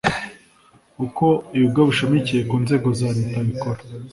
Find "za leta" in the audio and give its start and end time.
2.99-3.37